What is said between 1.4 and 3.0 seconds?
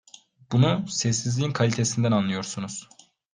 kalitesinden anlıyorsunuz.